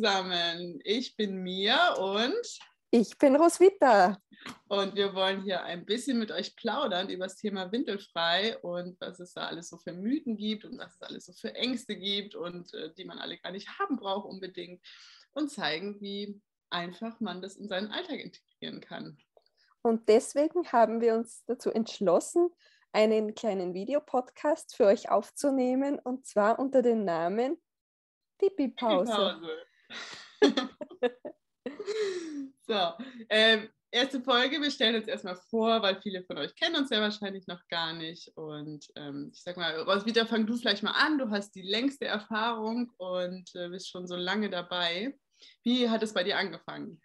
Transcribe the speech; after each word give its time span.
zusammen. 0.00 0.80
Ich 0.84 1.14
bin 1.14 1.42
Mia 1.42 1.92
und 1.94 2.58
ich 2.90 3.18
bin 3.18 3.36
Roswitha. 3.36 4.18
Und 4.68 4.94
wir 4.96 5.14
wollen 5.14 5.42
hier 5.42 5.62
ein 5.62 5.84
bisschen 5.84 6.18
mit 6.18 6.32
euch 6.32 6.56
plaudern 6.56 7.10
über 7.10 7.26
das 7.26 7.36
Thema 7.36 7.70
Windelfrei 7.70 8.56
und 8.60 8.98
was 8.98 9.20
es 9.20 9.34
da 9.34 9.46
alles 9.46 9.68
so 9.68 9.76
für 9.76 9.92
Mythen 9.92 10.38
gibt 10.38 10.64
und 10.64 10.78
was 10.78 10.94
es 10.94 11.02
alles 11.02 11.26
so 11.26 11.32
für 11.34 11.54
Ängste 11.54 11.96
gibt 11.96 12.34
und 12.34 12.72
äh, 12.72 12.94
die 12.94 13.04
man 13.04 13.18
alle 13.18 13.36
gar 13.36 13.52
nicht 13.52 13.68
haben 13.78 13.96
braucht 13.96 14.26
unbedingt 14.26 14.82
und 15.32 15.50
zeigen, 15.50 16.00
wie 16.00 16.40
einfach 16.70 17.20
man 17.20 17.42
das 17.42 17.56
in 17.56 17.68
seinen 17.68 17.92
Alltag 17.92 18.20
integrieren 18.20 18.80
kann. 18.80 19.18
Und 19.82 20.08
deswegen 20.08 20.66
haben 20.72 21.02
wir 21.02 21.14
uns 21.14 21.44
dazu 21.44 21.70
entschlossen, 21.70 22.48
einen 22.92 23.34
kleinen 23.34 23.74
Videopodcast 23.74 24.74
für 24.74 24.86
euch 24.86 25.10
aufzunehmen 25.10 25.98
und 25.98 26.24
zwar 26.26 26.58
unter 26.58 26.80
dem 26.80 27.04
Namen 27.04 27.60
Pipi-Pause. 28.40 29.40
so, 32.66 32.92
ähm, 33.28 33.68
erste 33.90 34.20
Folge. 34.20 34.60
Wir 34.60 34.70
stellen 34.70 34.96
uns 34.96 35.08
erstmal 35.08 35.36
vor, 35.36 35.82
weil 35.82 36.00
viele 36.00 36.22
von 36.24 36.38
euch 36.38 36.54
kennen 36.54 36.76
uns 36.76 36.90
ja 36.90 37.00
wahrscheinlich 37.00 37.46
noch 37.46 37.66
gar 37.68 37.92
nicht. 37.92 38.28
Und 38.36 38.86
ähm, 38.96 39.30
ich 39.32 39.42
sag 39.42 39.56
mal, 39.56 39.80
Roswitha, 39.82 40.26
fang 40.26 40.46
du 40.46 40.56
vielleicht 40.56 40.82
mal 40.82 40.92
an. 40.92 41.18
Du 41.18 41.30
hast 41.30 41.54
die 41.54 41.62
längste 41.62 42.06
Erfahrung 42.06 42.90
und 42.98 43.50
äh, 43.54 43.68
bist 43.68 43.88
schon 43.90 44.06
so 44.06 44.16
lange 44.16 44.50
dabei. 44.50 45.16
Wie 45.62 45.88
hat 45.88 46.02
es 46.02 46.12
bei 46.12 46.24
dir 46.24 46.38
angefangen? 46.38 47.00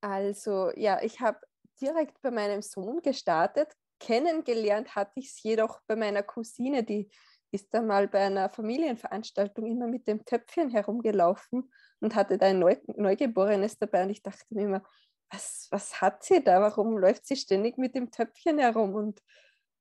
Also, 0.00 0.70
ja, 0.76 1.02
ich 1.02 1.20
habe 1.20 1.40
direkt 1.80 2.20
bei 2.22 2.30
meinem 2.30 2.62
Sohn 2.62 3.00
gestartet. 3.02 3.68
Kennengelernt 3.98 4.94
hatte 4.94 5.12
ich 5.16 5.26
es 5.26 5.42
jedoch 5.42 5.80
bei 5.86 5.96
meiner 5.96 6.22
Cousine, 6.22 6.84
die 6.84 7.10
ist 7.50 7.72
dann 7.72 7.86
mal 7.86 8.08
bei 8.08 8.26
einer 8.26 8.50
Familienveranstaltung 8.50 9.66
immer 9.66 9.86
mit 9.86 10.06
dem 10.06 10.24
Töpfchen 10.24 10.68
herumgelaufen 10.70 11.70
und 12.00 12.14
hatte 12.14 12.38
da 12.38 12.46
ein 12.46 12.58
Neu 12.58 12.76
Neugeborenes 12.86 13.78
dabei. 13.78 14.04
Und 14.04 14.10
ich 14.10 14.22
dachte 14.22 14.44
mir 14.50 14.64
immer, 14.64 14.82
was, 15.30 15.68
was 15.70 16.00
hat 16.00 16.24
sie 16.24 16.42
da? 16.42 16.60
Warum 16.60 16.98
läuft 16.98 17.26
sie 17.26 17.36
ständig 17.36 17.78
mit 17.78 17.94
dem 17.94 18.10
Töpfchen 18.10 18.58
herum? 18.58 18.94
Und 18.94 19.22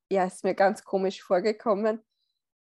ja, 0.10 0.26
ist 0.26 0.44
mir 0.44 0.56
ganz 0.56 0.84
komisch 0.84 1.22
vorgekommen. 1.24 2.04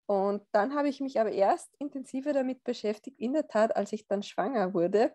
Und 0.07 0.43
dann 0.51 0.75
habe 0.75 0.89
ich 0.89 1.01
mich 1.01 1.19
aber 1.19 1.31
erst 1.31 1.75
intensiver 1.79 2.33
damit 2.33 2.63
beschäftigt, 2.63 3.19
in 3.19 3.33
der 3.33 3.47
Tat, 3.47 3.75
als 3.75 3.91
ich 3.93 4.07
dann 4.07 4.23
schwanger 4.23 4.73
wurde. 4.73 5.13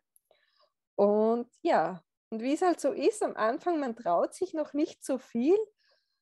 Und 0.97 1.51
ja, 1.63 2.03
und 2.31 2.43
wie 2.43 2.55
es 2.55 2.63
halt 2.63 2.81
so 2.81 2.93
ist, 2.93 3.23
am 3.23 3.37
Anfang, 3.37 3.79
man 3.81 3.97
traut 3.97 4.35
sich 4.35 4.55
noch 4.55 4.73
nicht 4.73 5.05
so 5.05 5.19
viel, 5.19 5.57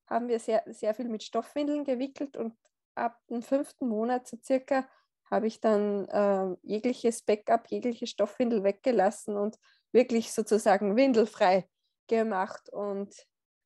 haben 0.08 0.28
wir 0.28 0.40
sehr, 0.40 0.62
sehr 0.66 0.94
viel 0.94 1.08
mit 1.08 1.22
Stoffwindeln 1.22 1.84
gewickelt 1.84 2.36
und 2.36 2.56
ab 2.94 3.18
dem 3.28 3.42
fünften 3.42 3.88
Monat 3.88 4.26
so 4.26 4.36
circa 4.42 4.88
habe 5.30 5.46
ich 5.46 5.60
dann 5.60 6.08
äh, 6.08 6.56
jegliches 6.62 7.22
Backup, 7.22 7.68
jegliche 7.68 8.06
Stoffwindel 8.06 8.64
weggelassen 8.64 9.36
und 9.36 9.58
wirklich 9.92 10.32
sozusagen 10.32 10.96
windelfrei 10.96 11.68
gemacht 12.08 12.68
und 12.72 13.14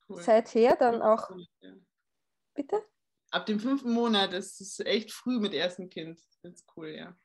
cool. 0.08 0.22
seither 0.22 0.76
dann 0.76 1.02
auch. 1.02 1.30
Bitte? 2.54 2.84
Ab 3.30 3.46
dem 3.46 3.58
fünften 3.58 3.90
Monat 3.90 4.32
ist 4.32 4.60
es 4.60 4.78
echt 4.80 5.12
früh 5.12 5.40
mit 5.40 5.54
ersten 5.54 5.88
Kind. 5.88 6.20
Das 6.42 6.52
ist 6.52 6.66
cool, 6.76 6.88
ja. 6.88 7.16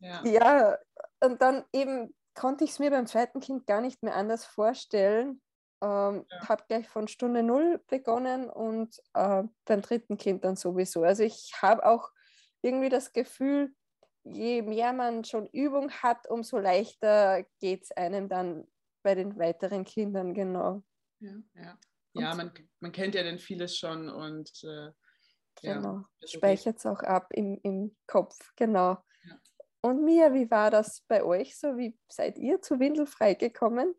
Ja, 0.00 0.24
ja 0.24 0.78
und 1.20 1.40
dann 1.40 1.64
eben 1.72 2.14
konnte 2.34 2.64
ich 2.64 2.70
es 2.70 2.78
mir 2.78 2.90
beim 2.90 3.06
zweiten 3.06 3.40
Kind 3.40 3.66
gar 3.66 3.80
nicht 3.80 4.02
mehr 4.02 4.14
anders 4.14 4.44
vorstellen. 4.44 5.40
Ähm, 5.80 6.26
ja. 6.28 6.48
Habe 6.48 6.64
gleich 6.68 6.88
von 6.88 7.08
Stunde 7.08 7.42
null 7.42 7.82
begonnen 7.86 8.50
und 8.50 8.98
äh, 9.14 9.44
beim 9.64 9.80
dritten 9.80 10.16
Kind 10.16 10.44
dann 10.44 10.56
sowieso. 10.56 11.02
Also 11.04 11.22
ich 11.22 11.52
habe 11.62 11.86
auch 11.86 12.10
irgendwie 12.62 12.88
das 12.88 13.12
Gefühl, 13.12 13.74
je 14.24 14.62
mehr 14.62 14.92
man 14.92 15.24
schon 15.24 15.46
Übung 15.48 15.90
hat, 15.90 16.28
umso 16.28 16.58
leichter 16.58 17.44
geht 17.60 17.84
es 17.84 17.92
einem 17.92 18.28
dann 18.28 18.66
bei 19.02 19.14
den 19.14 19.38
weiteren 19.38 19.84
Kindern, 19.84 20.34
genau. 20.34 20.82
Ja, 21.20 21.32
ja. 21.54 21.78
ja 22.14 22.34
man, 22.34 22.52
man 22.80 22.92
kennt 22.92 23.14
ja 23.14 23.22
dann 23.22 23.38
vieles 23.38 23.76
schon 23.76 24.08
und 24.08 24.50
äh, 24.64 24.90
genau. 25.62 26.04
ja, 26.20 26.28
speichert 26.28 26.78
es 26.78 26.86
auch 26.86 27.00
ab 27.00 27.28
im, 27.32 27.58
im 27.62 27.96
Kopf, 28.06 28.36
genau. 28.56 28.98
Ja. 29.24 29.40
Und 29.80 30.04
Mia, 30.04 30.32
wie 30.34 30.50
war 30.50 30.70
das 30.70 31.02
bei 31.08 31.22
euch 31.22 31.58
so? 31.58 31.76
Wie 31.76 31.98
seid 32.08 32.38
ihr 32.38 32.60
zu 32.60 32.78
Windelfrei 32.80 33.34
gekommen? 33.34 33.94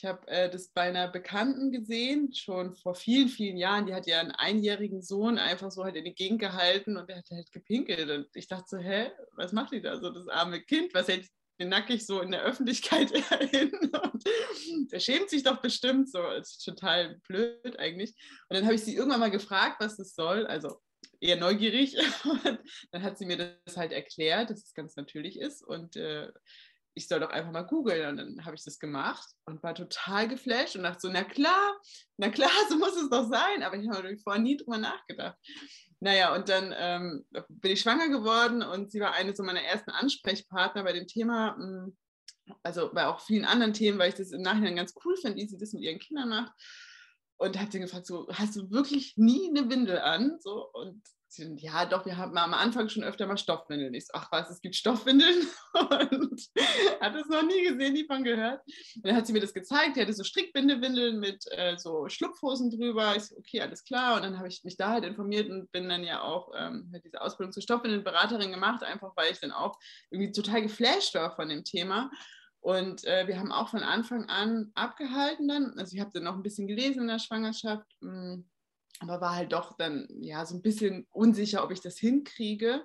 Ich 0.00 0.06
habe 0.06 0.26
äh, 0.28 0.48
das 0.48 0.68
bei 0.68 0.80
einer 0.84 1.08
Bekannten 1.08 1.72
gesehen, 1.72 2.32
schon 2.32 2.74
vor 2.74 2.94
vielen, 2.94 3.28
vielen 3.28 3.58
Jahren. 3.58 3.84
Die 3.84 3.92
hat 3.92 4.06
ja 4.06 4.18
einen 4.18 4.30
einjährigen 4.30 5.02
Sohn 5.02 5.36
einfach 5.36 5.70
so 5.70 5.84
halt 5.84 5.94
in 5.94 6.06
die 6.06 6.14
Gegend 6.14 6.40
gehalten 6.40 6.96
und 6.96 7.10
der 7.10 7.18
hat 7.18 7.28
halt 7.30 7.52
gepinkelt. 7.52 8.08
Und 8.08 8.26
ich 8.32 8.48
dachte 8.48 8.64
so, 8.66 8.78
hä, 8.78 9.10
was 9.32 9.52
macht 9.52 9.74
die 9.74 9.82
da 9.82 10.00
so, 10.00 10.08
das 10.08 10.26
arme 10.28 10.62
Kind? 10.62 10.94
Was 10.94 11.08
hält 11.08 11.28
den 11.60 11.68
nackig 11.68 12.06
so 12.06 12.22
in 12.22 12.30
der 12.30 12.44
Öffentlichkeit 12.44 13.10
hin? 13.50 13.72
Der 14.90 15.00
schämt 15.00 15.28
sich 15.28 15.42
doch 15.42 15.60
bestimmt 15.60 16.10
so. 16.10 16.22
Das 16.22 16.52
ist 16.52 16.64
total 16.64 17.20
blöd 17.28 17.78
eigentlich. 17.78 18.14
Und 18.48 18.56
dann 18.56 18.64
habe 18.64 18.76
ich 18.76 18.82
sie 18.82 18.96
irgendwann 18.96 19.20
mal 19.20 19.30
gefragt, 19.30 19.76
was 19.80 19.98
das 19.98 20.14
soll. 20.14 20.46
Also 20.46 20.80
eher 21.20 21.36
neugierig. 21.36 21.98
Und 22.24 22.58
dann 22.90 23.02
hat 23.02 23.18
sie 23.18 23.26
mir 23.26 23.60
das 23.66 23.76
halt 23.76 23.92
erklärt, 23.92 24.48
dass 24.48 24.64
es 24.64 24.72
ganz 24.72 24.96
natürlich 24.96 25.38
ist. 25.38 25.62
Und 25.62 25.96
äh, 25.96 26.32
ich 26.94 27.08
soll 27.08 27.20
doch 27.20 27.30
einfach 27.30 27.52
mal 27.52 27.62
googeln. 27.62 28.08
Und 28.08 28.16
dann 28.16 28.44
habe 28.44 28.56
ich 28.56 28.64
das 28.64 28.78
gemacht 28.78 29.28
und 29.44 29.62
war 29.62 29.74
total 29.74 30.28
geflasht 30.28 30.76
und 30.76 30.82
dachte 30.82 31.00
so, 31.00 31.08
na 31.08 31.24
klar, 31.24 31.80
na 32.16 32.30
klar, 32.30 32.50
so 32.68 32.76
muss 32.76 32.96
es 32.96 33.10
doch 33.10 33.28
sein. 33.28 33.62
Aber 33.62 33.76
ich 33.76 33.88
habe 33.88 34.16
vorher 34.18 34.42
nie 34.42 34.56
drüber 34.56 34.78
nachgedacht. 34.78 35.38
Naja, 36.00 36.34
und 36.34 36.48
dann 36.48 36.74
ähm, 36.76 37.26
bin 37.48 37.72
ich 37.72 37.80
schwanger 37.80 38.08
geworden 38.08 38.62
und 38.62 38.90
sie 38.90 39.00
war 39.00 39.12
eine 39.12 39.36
so 39.36 39.42
meiner 39.42 39.62
ersten 39.62 39.90
Ansprechpartner 39.90 40.82
bei 40.82 40.94
dem 40.94 41.06
Thema, 41.06 41.56
hm, 41.56 41.96
also 42.62 42.90
bei 42.92 43.06
auch 43.06 43.20
vielen 43.20 43.44
anderen 43.44 43.74
Themen, 43.74 43.98
weil 43.98 44.08
ich 44.08 44.14
das 44.14 44.32
im 44.32 44.40
Nachhinein 44.40 44.76
ganz 44.76 44.94
cool 45.04 45.14
finde, 45.16 45.36
wie 45.36 45.46
sie 45.46 45.58
das 45.58 45.72
mit 45.72 45.82
ihren 45.82 45.98
Kindern 45.98 46.30
macht. 46.30 46.52
Und 47.36 47.58
hat 47.58 47.72
sie 47.72 47.80
gefragt, 47.80 48.06
so, 48.06 48.28
hast 48.32 48.56
du 48.56 48.70
wirklich 48.70 49.16
nie 49.16 49.48
eine 49.48 49.70
Windel 49.70 49.98
an? 49.98 50.38
So, 50.40 50.70
und 50.72 51.02
Sie, 51.32 51.54
ja, 51.58 51.86
doch, 51.86 52.04
wir 52.06 52.16
haben 52.16 52.36
am 52.36 52.54
Anfang 52.54 52.88
schon 52.88 53.04
öfter 53.04 53.24
mal 53.26 53.36
Stoffwindeln. 53.36 53.94
Ich 53.94 54.06
so, 54.06 54.14
ach 54.14 54.32
was, 54.32 54.50
es 54.50 54.60
gibt 54.60 54.74
Stoffwindeln 54.74 55.46
und 55.74 56.42
hat 57.00 57.14
es 57.14 57.28
noch 57.28 57.42
nie 57.42 57.68
gesehen, 57.68 57.92
nie 57.92 58.04
von 58.04 58.24
gehört. 58.24 58.62
Und 58.96 59.06
dann 59.06 59.14
hat 59.14 59.28
sie 59.28 59.32
mir 59.32 59.40
das 59.40 59.54
gezeigt, 59.54 59.96
die 59.96 60.00
hatte 60.00 60.12
so 60.12 60.24
Strickbindewindeln 60.24 61.20
mit 61.20 61.44
äh, 61.52 61.76
so 61.76 62.08
Schlupfhosen 62.08 62.70
drüber. 62.70 63.14
Ich 63.14 63.26
so, 63.26 63.36
okay, 63.36 63.60
alles 63.60 63.84
klar. 63.84 64.16
Und 64.16 64.22
dann 64.22 64.38
habe 64.38 64.48
ich 64.48 64.64
mich 64.64 64.76
da 64.76 64.90
halt 64.90 65.04
informiert 65.04 65.48
und 65.48 65.70
bin 65.70 65.88
dann 65.88 66.02
ja 66.02 66.22
auch 66.22 66.50
ähm, 66.56 66.92
diese 67.04 67.20
Ausbildung 67.20 67.52
zur 67.52 67.62
Stoffwindelberaterin 67.62 68.50
gemacht, 68.50 68.82
einfach 68.82 69.12
weil 69.14 69.30
ich 69.30 69.38
dann 69.38 69.52
auch 69.52 69.78
irgendwie 70.10 70.32
total 70.32 70.62
geflasht 70.62 71.14
war 71.14 71.36
von 71.36 71.48
dem 71.48 71.62
Thema. 71.62 72.10
Und 72.60 73.04
äh, 73.04 73.28
wir 73.28 73.38
haben 73.38 73.52
auch 73.52 73.68
von 73.68 73.84
Anfang 73.84 74.28
an 74.28 74.72
abgehalten 74.74 75.48
dann. 75.48 75.78
Also 75.78 75.94
ich 75.94 76.00
habe 76.00 76.10
dann 76.12 76.24
noch 76.24 76.34
ein 76.34 76.42
bisschen 76.42 76.66
gelesen 76.66 77.02
in 77.02 77.08
der 77.08 77.20
Schwangerschaft. 77.20 77.86
Mh, 78.00 78.10
hm, 78.10 78.49
aber 79.00 79.20
war 79.20 79.34
halt 79.34 79.52
doch 79.52 79.76
dann 79.76 80.06
ja 80.20 80.44
so 80.46 80.54
ein 80.54 80.62
bisschen 80.62 81.06
unsicher, 81.10 81.64
ob 81.64 81.70
ich 81.70 81.80
das 81.80 81.98
hinkriege. 81.98 82.84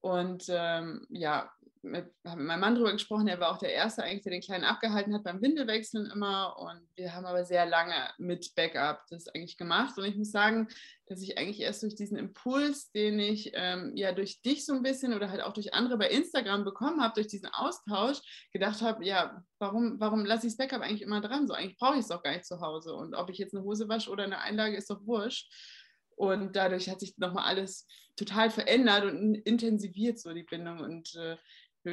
Und 0.00 0.46
ähm, 0.48 1.06
ja, 1.08 1.50
mit, 1.86 2.12
habe 2.26 2.38
mit 2.38 2.46
meinem 2.46 2.60
Mann 2.60 2.74
darüber 2.74 2.92
gesprochen, 2.92 3.28
er 3.28 3.40
war 3.40 3.50
auch 3.50 3.58
der 3.58 3.72
Erste 3.72 4.02
eigentlich, 4.02 4.22
der 4.22 4.32
den 4.32 4.42
Kleinen 4.42 4.64
abgehalten 4.64 5.14
hat 5.14 5.24
beim 5.24 5.40
Windelwechseln 5.40 6.06
immer. 6.06 6.58
Und 6.58 6.80
wir 6.94 7.14
haben 7.14 7.26
aber 7.26 7.44
sehr 7.44 7.66
lange 7.66 7.94
mit 8.18 8.54
Backup 8.54 9.02
das 9.10 9.28
eigentlich 9.28 9.56
gemacht. 9.56 9.96
Und 9.98 10.04
ich 10.04 10.16
muss 10.16 10.30
sagen, 10.30 10.68
dass 11.06 11.22
ich 11.22 11.38
eigentlich 11.38 11.60
erst 11.60 11.82
durch 11.82 11.94
diesen 11.94 12.18
Impuls, 12.18 12.90
den 12.90 13.18
ich 13.18 13.52
ähm, 13.54 13.92
ja 13.94 14.12
durch 14.12 14.42
dich 14.42 14.66
so 14.66 14.74
ein 14.74 14.82
bisschen 14.82 15.14
oder 15.14 15.30
halt 15.30 15.40
auch 15.40 15.52
durch 15.52 15.72
andere 15.72 15.98
bei 15.98 16.08
Instagram 16.08 16.64
bekommen 16.64 17.00
habe, 17.00 17.14
durch 17.14 17.28
diesen 17.28 17.48
Austausch, 17.48 18.18
gedacht 18.52 18.82
habe, 18.82 19.04
ja, 19.04 19.42
warum, 19.58 20.00
warum 20.00 20.24
lasse 20.24 20.46
ich 20.46 20.56
das 20.56 20.58
Backup 20.58 20.82
eigentlich 20.82 21.02
immer 21.02 21.20
dran? 21.20 21.46
So, 21.46 21.54
eigentlich 21.54 21.78
brauche 21.78 21.94
ich 21.94 22.00
es 22.00 22.08
doch 22.08 22.22
gar 22.22 22.32
nicht 22.32 22.46
zu 22.46 22.60
Hause. 22.60 22.94
Und 22.94 23.14
ob 23.14 23.30
ich 23.30 23.38
jetzt 23.38 23.54
eine 23.54 23.64
Hose 23.64 23.88
wasche 23.88 24.10
oder 24.10 24.24
eine 24.24 24.40
Einlage, 24.40 24.76
ist 24.76 24.90
doch 24.90 25.06
wurscht. 25.06 25.50
Und 26.16 26.56
dadurch 26.56 26.88
hat 26.88 27.00
sich 27.00 27.16
nochmal 27.18 27.44
alles 27.44 27.86
total 28.16 28.50
verändert 28.50 29.04
und 29.04 29.34
intensiviert, 29.34 30.18
so 30.18 30.32
die 30.32 30.44
Bindung. 30.44 30.80
Und 30.80 31.14
äh, 31.14 31.36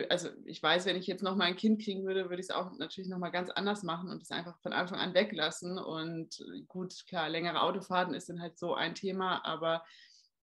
also 0.09 0.29
ich 0.45 0.61
weiß, 0.61 0.85
wenn 0.85 0.95
ich 0.95 1.07
jetzt 1.07 1.23
noch 1.23 1.35
mal 1.35 1.45
ein 1.45 1.55
Kind 1.55 1.81
kriegen 1.81 2.05
würde, 2.05 2.29
würde 2.29 2.41
ich 2.41 2.49
es 2.49 2.55
auch 2.55 2.71
natürlich 2.77 3.09
noch 3.09 3.19
mal 3.19 3.29
ganz 3.29 3.49
anders 3.49 3.83
machen 3.83 4.09
und 4.09 4.21
es 4.21 4.31
einfach 4.31 4.57
von 4.59 4.73
Anfang 4.73 4.99
an 4.99 5.13
weglassen. 5.13 5.77
Und 5.77 6.43
gut, 6.67 7.05
klar, 7.07 7.29
längere 7.29 7.61
Autofahrten 7.61 8.13
ist 8.13 8.29
dann 8.29 8.41
halt 8.41 8.57
so 8.57 8.73
ein 8.75 8.95
Thema, 8.95 9.45
aber 9.45 9.83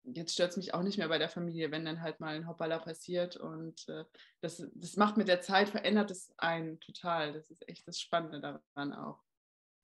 jetzt 0.03 0.33
stört 0.33 0.51
es 0.51 0.57
mich 0.57 0.73
auch 0.73 0.83
nicht 0.83 0.97
mehr 0.97 1.09
bei 1.09 1.17
der 1.17 1.29
Familie, 1.29 1.71
wenn 1.71 1.85
dann 1.85 2.01
halt 2.01 2.19
mal 2.19 2.35
ein 2.35 2.47
Hoppala 2.47 2.79
passiert. 2.79 3.37
Und 3.37 3.87
äh, 3.89 4.05
das, 4.41 4.65
das 4.73 4.95
macht 4.95 5.17
mit 5.17 5.27
der 5.27 5.41
Zeit, 5.41 5.69
verändert 5.69 6.11
es 6.11 6.33
einen 6.37 6.79
total. 6.79 7.33
Das 7.33 7.49
ist 7.49 7.67
echt 7.67 7.87
das 7.87 7.99
Spannende 7.99 8.41
daran 8.41 8.93
auch. 8.93 9.19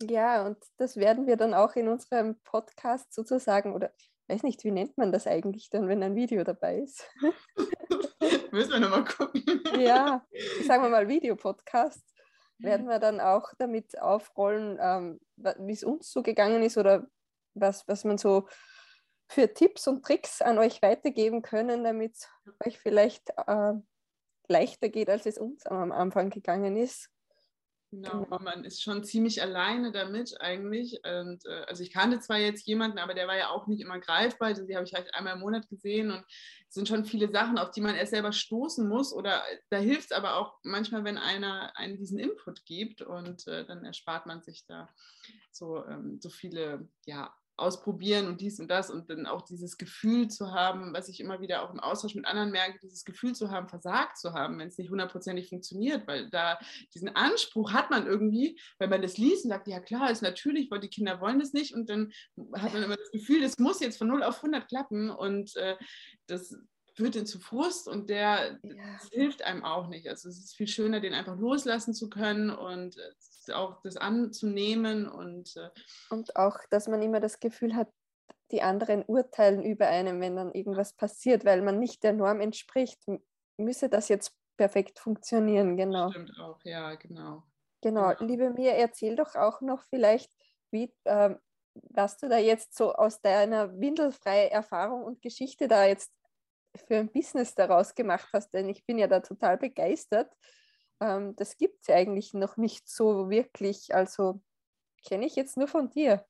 Ja, 0.02 0.46
und 0.46 0.58
das 0.78 0.98
werden 0.98 1.28
wir 1.28 1.38
dann 1.38 1.54
auch 1.54 1.76
in 1.76 1.88
unserem 1.88 2.40
Podcast 2.44 3.14
sozusagen, 3.14 3.74
oder 3.74 3.94
ich 3.98 4.12
weiß 4.28 4.44
nicht, 4.44 4.64
wie 4.64 4.72
nennt 4.72 4.98
man 4.98 5.12
das 5.12 5.28
eigentlich 5.28 5.70
dann, 5.70 5.88
wenn 5.88 6.04
ein 6.04 6.16
Video 6.16 6.44
dabei 6.44 6.80
ist? 6.80 7.06
Müssen 8.54 8.74
wir 8.74 8.80
nochmal 8.82 9.04
gucken. 9.04 9.44
ja, 9.80 10.24
sagen 10.68 10.84
wir 10.84 10.90
mal 10.90 11.08
Videopodcast, 11.08 12.04
werden 12.60 12.88
wir 12.88 13.00
dann 13.00 13.20
auch 13.20 13.52
damit 13.58 14.00
aufrollen, 14.00 14.78
ähm, 14.80 15.20
wie 15.36 15.74
es 15.74 15.84
uns 15.84 16.12
so 16.12 16.22
gegangen 16.22 16.62
ist 16.62 16.78
oder 16.78 17.08
was, 17.56 17.88
was 17.88 18.04
man 18.04 18.20
so 18.20 18.48
für 19.28 19.52
Tipps 19.52 19.88
und 19.88 20.06
Tricks 20.06 20.44
an 20.44 20.60
euch 20.60 20.84
weitergeben 20.84 21.42
können, 21.42 21.84
damit 21.84 22.16
euch 22.64 22.78
vielleicht 22.78 23.32
äh, 23.48 23.74
leichter 24.48 24.90
geht, 24.90 25.10
als 25.10 25.26
es 25.26 25.40
uns 25.40 25.66
am 25.66 25.92
Anfang 25.92 26.30
gegangen 26.30 26.78
ist. 26.78 27.10
Genau, 27.94 28.24
genau, 28.24 28.40
man 28.40 28.64
ist 28.64 28.82
schon 28.82 29.04
ziemlich 29.04 29.42
alleine 29.44 29.92
damit 29.92 30.42
eigentlich. 30.42 31.00
Und, 31.04 31.46
äh, 31.46 31.66
also 31.68 31.84
ich 31.84 31.92
kannte 31.94 32.20
zwar 32.20 32.40
jetzt 32.40 32.66
jemanden, 32.66 32.98
aber 32.98 33.14
der 33.14 33.28
war 33.28 33.38
ja 33.38 33.50
auch 33.50 33.68
nicht 33.68 33.82
immer 33.82 34.00
greifbar. 34.00 34.48
Also 34.48 34.66
die 34.66 34.76
habe 34.76 34.86
ich 34.86 34.96
halt 34.96 35.14
einmal 35.14 35.36
im 35.36 35.42
Monat 35.42 35.70
gesehen 35.70 36.10
und 36.10 36.26
es 36.68 36.74
sind 36.74 36.88
schon 36.88 37.06
viele 37.06 37.30
Sachen, 37.30 37.60
auf 37.60 37.70
die 37.70 37.82
man 37.82 37.94
erst 37.94 38.12
selber 38.12 38.32
stoßen 38.32 38.88
muss. 38.88 39.14
Oder 39.14 39.44
da 39.70 39.78
hilft 39.78 40.06
es 40.06 40.12
aber 40.12 40.38
auch 40.38 40.56
manchmal, 40.64 41.04
wenn 41.04 41.20
einer 41.20 41.78
einen 41.78 41.98
diesen 41.98 42.18
Input 42.18 42.66
gibt 42.66 43.04
und 43.04 43.48
äh, 43.48 43.64
dann 43.64 43.86
erspart 43.86 44.26
man 44.26 44.42
sich 44.42 44.66
da 44.66 44.90
so, 45.52 45.86
ähm, 45.86 46.20
so 46.20 46.30
viele 46.30 46.90
ja, 47.06 47.32
ausprobieren 47.64 48.28
und 48.28 48.42
dies 48.42 48.60
und 48.60 48.70
das 48.70 48.90
und 48.90 49.10
dann 49.10 49.26
auch 49.26 49.42
dieses 49.42 49.78
Gefühl 49.78 50.28
zu 50.28 50.52
haben, 50.52 50.94
was 50.94 51.08
ich 51.08 51.20
immer 51.20 51.42
wieder 51.42 51.64
auch 51.64 51.74
im 51.74 51.80
Austausch 51.80 52.16
mit 52.16 52.26
anderen 52.26 52.52
merke, 52.52 52.80
dieses 52.82 53.06
Gefühl 53.06 53.34
zu 53.34 53.50
haben, 53.50 53.70
versagt 53.70 54.18
zu 54.18 54.34
haben, 54.34 54.60
wenn 54.60 54.68
es 54.68 54.78
nicht 54.78 54.90
hundertprozentig 54.90 55.50
funktioniert, 55.50 56.06
weil 56.08 56.30
da 56.30 56.60
diesen 56.94 57.16
Anspruch 57.16 57.72
hat 57.72 57.90
man 57.90 58.06
irgendwie, 58.06 58.60
wenn 58.80 58.90
man 58.90 59.02
das 59.02 59.18
liest 59.18 59.46
und 59.46 59.52
sagt, 59.52 59.68
ja 59.68 59.80
klar, 59.80 60.12
ist 60.12 60.22
natürlich, 60.22 60.70
weil 60.70 60.82
die 60.82 60.90
Kinder 60.90 61.22
wollen 61.22 61.40
das 61.40 61.54
nicht 61.54 61.74
und 61.74 61.90
dann 61.90 62.12
hat 62.54 62.74
man 62.74 62.84
immer 62.84 62.98
das 62.98 63.12
Gefühl, 63.12 63.42
das 63.42 63.58
muss 63.58 63.80
jetzt 63.80 63.98
von 63.98 64.08
0 64.08 64.24
auf 64.24 64.38
100 64.38 64.68
klappen 64.68 65.10
und 65.10 65.56
äh, 65.56 65.78
das 66.28 66.56
führt 66.96 67.16
den 67.16 67.26
zu 67.26 67.40
Frust 67.40 67.88
und 67.88 68.10
der 68.10 68.60
ja. 68.64 69.10
hilft 69.12 69.44
einem 69.44 69.64
auch 69.64 69.88
nicht. 69.88 70.08
Also 70.08 70.30
es 70.30 70.38
ist 70.38 70.56
viel 70.56 70.68
schöner, 70.68 71.00
den 71.00 71.14
einfach 71.14 71.38
loslassen 71.38 71.94
zu 71.94 72.10
können 72.10 72.50
und 72.50 72.96
auch 73.52 73.82
das 73.82 73.98
anzunehmen 73.98 75.08
und 75.08 75.56
äh 75.58 75.70
und 76.10 76.36
auch, 76.36 76.58
dass 76.70 76.88
man 76.88 77.02
immer 77.02 77.20
das 77.20 77.40
Gefühl 77.40 77.76
hat, 77.76 77.90
die 78.52 78.62
anderen 78.62 79.04
urteilen 79.06 79.64
über 79.64 79.88
einen, 79.88 80.22
wenn 80.22 80.36
dann 80.36 80.52
irgendwas 80.52 80.94
passiert, 80.94 81.44
weil 81.46 81.62
man 81.62 81.80
nicht 81.80 82.04
der 82.04 82.14
Norm 82.14 82.40
entspricht, 82.40 83.00
müsse 83.58 83.90
das 83.90 84.10
jetzt 84.10 84.36
perfekt 84.58 85.00
funktionieren, 85.00 85.76
genau. 85.78 86.12
Stimmt 86.12 86.40
auch, 86.40 86.60
ja, 86.64 86.96
genau. 86.96 87.44
Genau, 87.82 88.10
genau. 88.10 88.24
liebe 88.24 88.50
Mia, 88.52 88.74
erzähl 88.74 89.16
doch 89.16 89.36
auch 89.36 89.62
noch 89.62 89.84
vielleicht, 89.84 90.32
wie, 90.72 90.94
äh, 91.06 91.36
was 91.90 92.18
du 92.18 92.30
da 92.30 92.38
jetzt 92.38 92.76
so 92.76 92.94
aus 92.94 93.22
deiner 93.22 93.80
windelfreien 93.80 94.52
Erfahrung 94.52 95.04
und 95.04 95.22
Geschichte 95.22 95.68
da 95.68 95.86
jetzt 95.86 96.14
für 96.88 96.98
ein 96.98 97.12
Business 97.12 97.56
daraus 97.56 97.94
gemacht 97.94 98.30
hast, 98.34 98.54
denn 98.54 98.70
ich 98.70 98.86
bin 98.86 98.98
ja 98.98 99.08
da 99.08 99.20
total 99.20 99.58
begeistert. 99.58 100.32
Ähm, 101.04 101.36
das 101.36 101.58
gibt 101.58 101.82
es 101.84 101.90
eigentlich 101.90 102.34
noch 102.34 102.56
nicht 102.58 102.88
so 102.88 103.30
wirklich. 103.30 103.94
Also 103.94 104.42
kenne 105.06 105.26
ich 105.28 105.36
jetzt 105.36 105.58
nur 105.58 105.68
von 105.68 105.90
dir. 105.90 106.26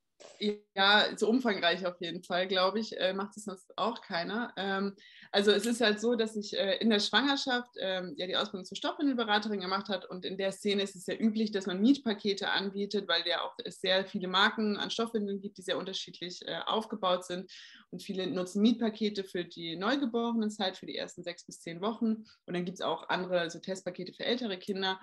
Ja, 0.75 1.15
so 1.15 1.29
umfangreich 1.29 1.85
auf 1.85 2.01
jeden 2.01 2.21
Fall, 2.23 2.47
glaube 2.47 2.79
ich, 2.79 2.99
äh, 2.99 3.13
macht 3.13 3.37
es 3.37 3.45
sonst 3.45 3.71
auch 3.77 4.01
keiner. 4.01 4.53
Ähm, 4.57 4.95
also 5.31 5.51
es 5.51 5.65
ist 5.65 5.79
halt 5.79 6.01
so, 6.01 6.15
dass 6.15 6.35
ich 6.35 6.57
äh, 6.57 6.77
in 6.77 6.89
der 6.89 6.99
Schwangerschaft 6.99 7.71
ähm, 7.79 8.13
ja 8.17 8.27
die 8.27 8.35
Ausbildung 8.35 8.65
zur 8.65 8.75
Stoffwindelberaterin 8.75 9.61
gemacht 9.61 9.87
hat 9.87 10.05
und 10.09 10.25
in 10.25 10.37
der 10.37 10.51
Szene 10.51 10.83
ist 10.83 10.95
es 10.95 11.07
ja 11.07 11.15
üblich, 11.15 11.51
dass 11.51 11.65
man 11.65 11.79
Mietpakete 11.81 12.49
anbietet, 12.49 13.07
weil 13.07 13.25
ja 13.25 13.41
auch 13.41 13.55
es 13.63 13.79
sehr 13.79 14.05
viele 14.05 14.27
Marken 14.27 14.75
an 14.75 14.91
Stoffwindeln 14.91 15.39
gibt, 15.39 15.57
die 15.59 15.61
sehr 15.61 15.77
unterschiedlich 15.77 16.45
äh, 16.45 16.59
aufgebaut 16.65 17.25
sind. 17.25 17.49
Und 17.89 18.03
viele 18.03 18.27
nutzen 18.27 18.61
Mietpakete 18.61 19.23
für 19.23 19.45
die 19.45 19.75
Neugeborenen-Zeit, 19.77 20.77
für 20.77 20.87
die 20.87 20.97
ersten 20.97 21.23
sechs 21.23 21.45
bis 21.45 21.61
zehn 21.61 21.79
Wochen. 21.79 22.25
Und 22.45 22.53
dann 22.53 22.65
gibt 22.65 22.79
es 22.79 22.81
auch 22.81 23.07
andere 23.09 23.49
so 23.49 23.59
Testpakete 23.59 24.13
für 24.13 24.25
ältere 24.25 24.57
Kinder 24.57 24.99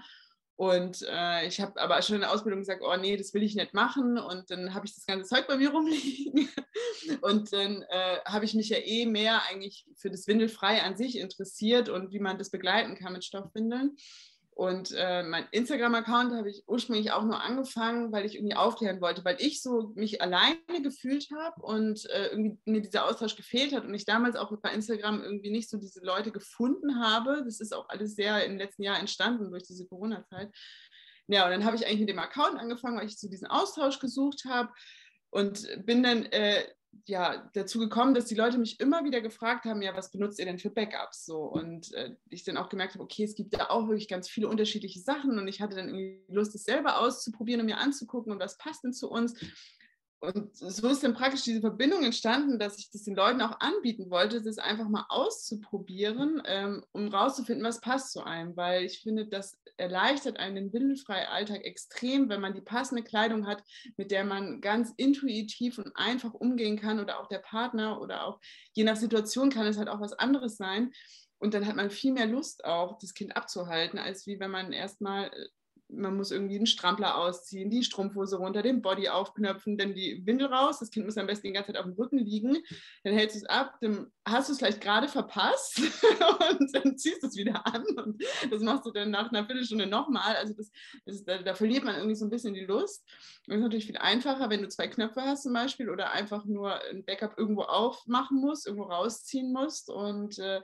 und 0.61 1.07
äh, 1.09 1.47
ich 1.47 1.59
habe 1.59 1.81
aber 1.81 2.03
schon 2.03 2.17
in 2.17 2.21
der 2.21 2.31
Ausbildung 2.31 2.61
gesagt, 2.61 2.83
oh 2.85 2.95
nee, 2.95 3.17
das 3.17 3.33
will 3.33 3.43
ich 3.43 3.55
nicht 3.55 3.73
machen. 3.73 4.19
Und 4.19 4.51
dann 4.51 4.75
habe 4.75 4.85
ich 4.85 4.95
das 4.95 5.07
ganze 5.07 5.27
Zeug 5.27 5.47
bei 5.49 5.57
mir 5.57 5.71
rumliegen. 5.73 6.51
Und 7.23 7.51
dann 7.55 7.81
äh, 7.89 8.19
habe 8.27 8.45
ich 8.45 8.53
mich 8.53 8.69
ja 8.69 8.77
eh 8.77 9.07
mehr 9.07 9.41
eigentlich 9.49 9.87
für 9.97 10.11
das 10.11 10.27
Windelfrei 10.27 10.83
an 10.83 10.99
sich 10.99 11.17
interessiert 11.17 11.89
und 11.89 12.13
wie 12.13 12.19
man 12.19 12.37
das 12.37 12.51
begleiten 12.51 12.95
kann 12.95 13.15
mit 13.15 13.25
Stoffwindeln. 13.25 13.97
Und 14.61 14.93
äh, 14.95 15.23
mein 15.23 15.47
Instagram-Account 15.53 16.35
habe 16.35 16.51
ich 16.51 16.65
ursprünglich 16.67 17.13
auch 17.13 17.25
nur 17.25 17.43
angefangen, 17.43 18.13
weil 18.13 18.27
ich 18.27 18.35
irgendwie 18.35 18.57
aufklären 18.57 19.01
wollte, 19.01 19.25
weil 19.25 19.41
ich 19.41 19.63
so 19.63 19.91
mich 19.95 20.21
alleine 20.21 20.83
gefühlt 20.83 21.29
habe 21.35 21.63
und 21.63 22.05
äh, 22.11 22.27
irgendwie 22.27 22.59
mir 22.67 22.83
dieser 22.83 23.07
Austausch 23.07 23.37
gefehlt 23.37 23.73
hat 23.73 23.87
und 23.87 23.95
ich 23.95 24.05
damals 24.05 24.37
auch 24.37 24.55
bei 24.61 24.71
Instagram 24.75 25.23
irgendwie 25.23 25.51
nicht 25.51 25.71
so 25.71 25.79
diese 25.79 26.05
Leute 26.05 26.31
gefunden 26.31 27.03
habe. 27.03 27.41
Das 27.43 27.59
ist 27.59 27.75
auch 27.75 27.89
alles 27.89 28.17
sehr 28.17 28.45
im 28.45 28.59
letzten 28.59 28.83
Jahr 28.83 28.99
entstanden 28.99 29.51
durch 29.51 29.63
diese 29.63 29.87
Corona-Zeit. 29.87 30.55
Ja, 31.27 31.47
und 31.47 31.53
dann 31.53 31.65
habe 31.65 31.77
ich 31.77 31.87
eigentlich 31.87 32.01
mit 32.01 32.11
dem 32.11 32.19
Account 32.19 32.59
angefangen, 32.59 32.99
weil 32.99 33.07
ich 33.07 33.19
so 33.19 33.31
diesen 33.31 33.47
Austausch 33.47 33.99
gesucht 33.99 34.45
habe 34.47 34.71
und 35.31 35.67
bin 35.87 36.03
dann 36.03 36.27
äh, 36.27 36.67
ja, 37.07 37.51
dazu 37.55 37.79
gekommen, 37.79 38.15
dass 38.15 38.27
die 38.27 38.35
Leute 38.35 38.59
mich 38.59 38.81
immer 38.81 39.05
wieder 39.05 39.21
gefragt 39.21 39.65
haben, 39.65 39.83
ja, 39.83 39.97
was 39.97 40.11
benutzt 40.11 40.39
ihr 40.39 40.45
denn 40.45 40.59
für 40.59 40.71
Backups? 40.71 41.25
So 41.25 41.39
und 41.41 41.93
äh, 41.95 42.15
ich 42.29 42.45
dann 42.45 42.57
auch 42.57 42.69
gemerkt 42.69 42.95
habe, 42.95 43.05
okay, 43.05 43.25
es 43.25 43.35
gibt 43.35 43.55
da 43.55 43.71
auch 43.71 43.89
wirklich 43.89 44.09
ganz 44.09 44.29
viele 44.29 44.49
unterschiedliche 44.49 45.01
Sachen 45.01 45.39
und 45.39 45.49
ich 45.49 45.61
hatte 45.61 45.77
dann 45.77 45.89
irgendwie 45.89 46.21
Lust, 46.29 46.55
es 46.55 46.65
selber 46.65 47.01
auszuprobieren 47.01 47.61
und 47.61 47.67
mir 47.67 47.79
anzugucken 47.79 48.33
und 48.33 48.41
was 48.41 48.59
passt 48.59 48.85
denn 48.85 48.93
zu 48.93 49.11
uns. 49.11 49.35
Und 50.23 50.55
so 50.55 50.89
ist 50.89 51.03
dann 51.03 51.15
praktisch 51.15 51.45
diese 51.45 51.63
Verbindung 51.63 52.05
entstanden, 52.05 52.59
dass 52.59 52.79
ich 52.79 52.91
das 52.91 53.05
den 53.05 53.15
Leuten 53.15 53.41
auch 53.41 53.59
anbieten 53.61 54.11
wollte, 54.11 54.43
das 54.43 54.59
einfach 54.59 54.87
mal 54.87 55.07
auszuprobieren, 55.09 56.43
ähm, 56.45 56.85
um 56.93 57.09
rauszufinden, 57.09 57.65
was 57.65 57.81
passt 57.81 58.13
zu 58.13 58.23
einem. 58.23 58.55
Weil 58.55 58.85
ich 58.85 59.01
finde, 59.01 59.27
das 59.27 59.59
erleichtert 59.79 60.37
einen 60.37 60.57
den 60.57 60.73
windelfreien 60.75 61.29
Alltag 61.29 61.65
extrem, 61.65 62.29
wenn 62.29 62.43
man 62.43 62.53
die 62.53 62.61
passende 62.61 63.03
Kleidung 63.03 63.47
hat, 63.47 63.65
mit 63.97 64.11
der 64.11 64.25
man 64.25 64.61
ganz 64.61 64.93
intuitiv 64.99 65.79
und 65.79 65.97
einfach 65.97 66.35
umgehen 66.35 66.79
kann 66.79 67.01
oder 67.01 67.19
auch 67.19 67.29
der 67.29 67.39
Partner 67.39 67.99
oder 68.03 68.27
auch 68.27 68.41
je 68.75 68.85
nach 68.85 68.97
Situation 68.97 69.49
kann 69.49 69.67
es 69.67 69.79
halt 69.79 69.89
auch 69.89 70.01
was 70.01 70.13
anderes 70.13 70.59
sein. 70.59 70.93
Und 71.39 71.55
dann 71.55 71.67
hat 71.67 71.77
man 71.77 71.89
viel 71.89 72.13
mehr 72.13 72.27
Lust 72.27 72.67
auch, 72.67 72.99
das 72.99 73.15
Kind 73.15 73.35
abzuhalten, 73.35 73.99
als 73.99 74.27
wie 74.27 74.39
wenn 74.39 74.51
man 74.51 74.75
erstmal 74.75 75.29
äh, 75.29 75.49
man 75.93 76.17
muss 76.17 76.31
irgendwie 76.31 76.57
einen 76.57 76.67
Strampler 76.67 77.17
ausziehen, 77.17 77.71
die 77.71 77.83
Strumpfhose 77.83 78.37
runter, 78.37 78.63
den 78.63 78.83
Body 78.83 79.09
aufknöpfen, 79.09 79.77
dann 79.77 79.95
die 79.95 80.23
Windel 80.27 80.49
raus. 80.49 80.79
Das 80.79 80.91
Kind 80.91 81.07
muss 81.07 81.19
am 81.19 81.27
besten 81.27 81.49
die 81.49 81.53
ganze 81.53 81.73
Zeit 81.73 81.81
auf 81.81 81.87
dem 81.87 81.95
Rücken 81.95 82.19
liegen. 82.19 82.59
Dann 83.05 83.15
hältst 83.15 83.37
du 83.37 83.41
es 83.41 83.47
ab, 83.47 83.77
dann 83.81 84.11
hast 84.27 84.49
du 84.49 84.53
es 84.53 84.59
vielleicht 84.59 84.81
gerade 84.81 85.09
verpasst 85.09 85.81
und 86.51 86.75
dann 86.75 86.97
ziehst 86.97 87.23
du 87.23 87.27
es 87.27 87.37
wieder 87.37 87.67
an. 87.67 87.85
Und 87.97 88.23
das 88.51 88.63
machst 88.63 88.87
du 88.87 88.91
dann 88.91 89.11
nach 89.11 89.31
einer 89.31 89.47
Viertelstunde 89.47 89.87
nochmal. 89.87 90.37
Also 90.37 90.55
das, 90.55 90.71
das, 91.05 91.25
da, 91.25 91.39
da, 91.39 91.55
verliert 91.55 91.85
man 91.85 91.97
irgendwie 91.97 92.17
so 92.17 92.27
ein 92.27 92.31
bisschen 92.31 92.55
die 92.55 92.65
Lust. 92.65 93.05
Und 93.47 93.55
das 93.55 93.57
ist 93.57 93.63
natürlich 93.63 93.87
viel 93.87 93.99
einfacher, 93.99 94.51
wenn 94.51 94.63
du 94.63 94.69
zwei 94.69 94.89
Knöpfe 94.89 95.23
hast 95.23 95.43
zum 95.43 95.53
Beispiel 95.53 95.91
oder 95.91 96.13
einfach 96.13 96.45
nur 96.45 96.81
ein 96.91 97.05
Backup 97.05 97.39
irgendwo 97.39 97.63
aufmachen 97.63 98.41
musst, 98.41 98.67
irgendwo 98.67 98.87
rausziehen 98.87 99.53
musst. 99.53 99.91
Und 99.91 100.39
äh, 100.39 100.61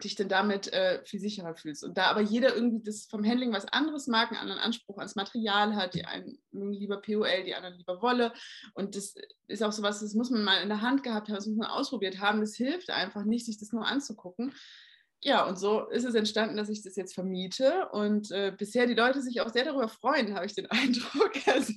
dich 0.00 0.14
dann 0.14 0.28
damit 0.28 0.72
äh, 0.72 1.02
viel 1.04 1.20
sicherer 1.20 1.54
fühlst. 1.54 1.84
Und 1.84 1.96
da 1.96 2.06
aber 2.06 2.20
jeder 2.20 2.54
irgendwie 2.54 2.82
das 2.82 3.06
vom 3.06 3.24
Handling 3.24 3.52
was 3.52 3.66
anderes 3.66 4.06
mag, 4.06 4.30
einen 4.30 4.40
anderen 4.40 4.60
Anspruch 4.60 4.98
ans 4.98 5.16
Material 5.16 5.76
hat, 5.76 5.94
die 5.94 6.04
einen 6.04 6.38
mögen 6.50 6.72
lieber 6.72 7.00
POL, 7.00 7.44
die 7.44 7.54
anderen 7.54 7.76
lieber 7.76 8.02
Wolle. 8.02 8.32
Und 8.74 8.96
das 8.96 9.14
ist 9.46 9.62
auch 9.62 9.72
sowas, 9.72 10.00
das 10.00 10.14
muss 10.14 10.30
man 10.30 10.44
mal 10.44 10.62
in 10.62 10.68
der 10.68 10.80
Hand 10.80 11.02
gehabt 11.02 11.28
haben, 11.28 11.36
das 11.36 11.46
muss 11.46 11.58
man 11.58 11.70
ausprobiert 11.70 12.20
haben. 12.20 12.40
Das 12.40 12.54
hilft 12.54 12.90
einfach 12.90 13.24
nicht, 13.24 13.46
sich 13.46 13.58
das 13.58 13.72
nur 13.72 13.86
anzugucken 13.86 14.52
ja, 15.22 15.46
und 15.46 15.58
so 15.58 15.86
ist 15.88 16.04
es 16.04 16.14
entstanden, 16.14 16.56
dass 16.56 16.70
ich 16.70 16.82
das 16.82 16.96
jetzt 16.96 17.14
vermiete 17.14 17.88
und 17.92 18.30
äh, 18.30 18.52
bisher 18.56 18.86
die 18.86 18.94
Leute 18.94 19.20
sich 19.20 19.42
auch 19.42 19.50
sehr 19.50 19.64
darüber 19.64 19.88
freuen, 19.88 20.34
habe 20.34 20.46
ich 20.46 20.54
den 20.54 20.66
Eindruck. 20.70 21.32
Also 21.46 21.74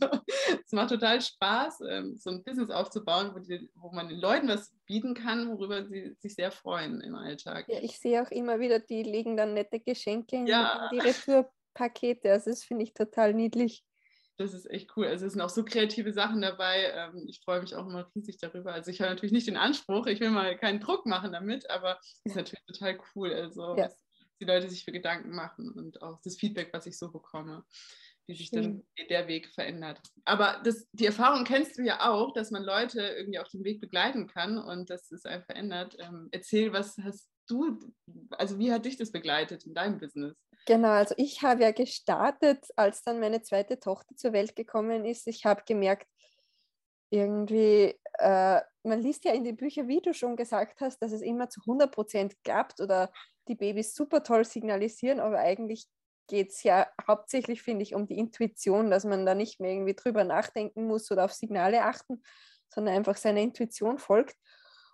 macht 0.73 0.89
total 0.89 1.21
Spaß, 1.21 1.81
ähm, 1.89 2.17
so 2.17 2.29
ein 2.29 2.43
Business 2.43 2.69
aufzubauen, 2.69 3.31
wo, 3.33 3.39
die, 3.39 3.69
wo, 3.75 3.91
man 3.91 4.09
den 4.09 4.19
Leuten 4.19 4.47
was 4.47 4.73
bieten 4.85 5.13
kann, 5.13 5.49
worüber 5.49 5.85
sie 5.85 6.15
sich 6.19 6.35
sehr 6.35 6.51
freuen 6.51 7.01
im 7.01 7.15
Alltag. 7.15 7.65
Ja, 7.67 7.79
ich 7.81 7.99
sehe 7.99 8.21
auch 8.21 8.31
immer 8.31 8.59
wieder, 8.59 8.79
die 8.79 9.03
legen 9.03 9.37
dann 9.37 9.53
nette 9.53 9.79
Geschenke 9.79 10.35
in 10.37 10.47
ja. 10.47 10.89
die 10.91 10.99
Retourpakete. 10.99 12.31
Also 12.31 12.49
das 12.49 12.63
finde 12.63 12.83
ich 12.83 12.93
total 12.93 13.33
niedlich 13.33 13.83
das 14.37 14.53
ist 14.53 14.69
echt 14.69 14.95
cool. 14.97 15.07
Also 15.07 15.25
es 15.25 15.33
sind 15.33 15.41
auch 15.41 15.49
so 15.49 15.63
kreative 15.63 16.11
Sachen 16.11 16.41
dabei. 16.41 16.91
Ähm, 16.95 17.25
ich 17.27 17.41
freue 17.41 17.61
mich 17.61 17.75
auch 17.75 17.85
immer 17.85 18.09
riesig 18.15 18.37
darüber. 18.37 18.73
Also 18.73 18.89
ich 18.91 18.99
habe 18.99 19.11
natürlich 19.11 19.31
nicht 19.31 19.47
den 19.47 19.57
Anspruch, 19.57 20.07
ich 20.07 20.19
will 20.19 20.31
mal 20.31 20.57
keinen 20.57 20.79
Druck 20.79 21.05
machen 21.05 21.31
damit, 21.31 21.69
aber 21.69 21.99
es 22.01 22.21
ist 22.23 22.35
natürlich 22.35 22.65
total 22.65 22.99
cool. 23.15 23.33
Also 23.33 23.75
ja. 23.77 23.89
die 24.39 24.45
Leute 24.45 24.69
sich 24.69 24.85
für 24.85 24.91
Gedanken 24.91 25.35
machen 25.35 25.71
und 25.71 26.01
auch 26.01 26.19
das 26.23 26.37
Feedback, 26.37 26.69
was 26.73 26.87
ich 26.87 26.97
so 26.97 27.11
bekomme, 27.11 27.63
wie 28.27 28.35
sich 28.35 28.51
dann 28.51 28.83
der 29.09 29.27
Weg 29.27 29.49
verändert. 29.49 29.99
Aber 30.23 30.61
das, 30.63 30.87
die 30.93 31.05
Erfahrung 31.05 31.43
kennst 31.43 31.77
du 31.77 31.83
ja 31.83 32.09
auch, 32.09 32.33
dass 32.33 32.51
man 32.51 32.63
Leute 32.63 33.01
irgendwie 33.01 33.39
auf 33.39 33.49
dem 33.49 33.63
Weg 33.63 33.81
begleiten 33.81 34.27
kann 34.27 34.57
und 34.57 34.89
dass 34.89 35.11
es 35.11 35.25
einen 35.25 35.43
verändert. 35.43 35.97
Ähm, 35.99 36.29
erzähl, 36.31 36.71
was 36.71 36.97
hast 36.97 37.29
du, 37.47 37.79
also 38.31 38.57
wie 38.59 38.71
hat 38.71 38.85
dich 38.85 38.97
das 38.97 39.11
begleitet 39.11 39.65
in 39.65 39.73
deinem 39.73 39.99
Business? 39.99 40.37
Genau, 40.65 40.89
also 40.89 41.13
ich 41.17 41.41
habe 41.41 41.63
ja 41.63 41.71
gestartet, 41.71 42.65
als 42.77 43.03
dann 43.03 43.19
meine 43.19 43.41
zweite 43.41 43.79
Tochter 43.79 44.15
zur 44.15 44.31
Welt 44.31 44.55
gekommen 44.55 45.03
ist. 45.03 45.27
Ich 45.27 45.45
habe 45.45 45.63
gemerkt, 45.65 46.07
irgendwie, 47.09 47.99
äh, 48.19 48.61
man 48.83 49.01
liest 49.01 49.25
ja 49.25 49.33
in 49.33 49.43
den 49.43 49.57
Büchern, 49.57 49.87
wie 49.87 50.01
du 50.01 50.13
schon 50.13 50.37
gesagt 50.37 50.79
hast, 50.81 50.99
dass 50.99 51.11
es 51.11 51.21
immer 51.21 51.49
zu 51.49 51.61
100 51.61 51.93
Prozent 51.93 52.35
klappt 52.43 52.79
oder 52.79 53.11
die 53.47 53.55
Babys 53.55 53.93
super 53.93 54.23
toll 54.23 54.45
signalisieren, 54.45 55.19
aber 55.19 55.39
eigentlich 55.39 55.85
geht 56.27 56.51
es 56.51 56.63
ja 56.63 56.87
hauptsächlich, 57.07 57.61
finde 57.61 57.83
ich, 57.83 57.95
um 57.95 58.07
die 58.07 58.17
Intuition, 58.17 58.89
dass 58.89 59.05
man 59.05 59.25
da 59.25 59.35
nicht 59.35 59.59
mehr 59.59 59.71
irgendwie 59.71 59.95
drüber 59.95 60.23
nachdenken 60.23 60.85
muss 60.85 61.11
oder 61.11 61.25
auf 61.25 61.33
Signale 61.33 61.83
achten, 61.83 62.23
sondern 62.73 62.95
einfach 62.95 63.17
seiner 63.17 63.41
Intuition 63.41 63.97
folgt. 63.97 64.35